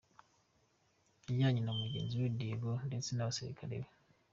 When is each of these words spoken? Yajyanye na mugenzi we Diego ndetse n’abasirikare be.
Yajyanye 1.27 1.61
na 1.63 1.73
mugenzi 1.79 2.13
we 2.21 2.27
Diego 2.37 2.71
ndetse 2.89 3.09
n’abasirikare 3.13 3.75
be. 3.81 3.89